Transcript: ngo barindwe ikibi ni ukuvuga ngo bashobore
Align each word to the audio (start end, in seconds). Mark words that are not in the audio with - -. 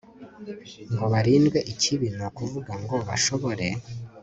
ngo 0.93 1.05
barindwe 1.13 1.59
ikibi 1.71 2.07
ni 2.15 2.23
ukuvuga 2.29 2.73
ngo 2.81 2.95
bashobore 3.07 3.67